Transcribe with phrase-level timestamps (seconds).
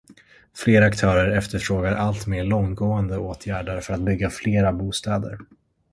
[0.53, 5.37] Fler aktörer efterfrågar alltmer långtgående åtgärder för att bygga flera bostäder.